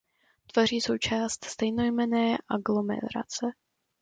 Tvoří 0.53 0.81
součást 0.81 1.45
stejnojmenné 1.45 2.37
aglomerace. 2.49 3.45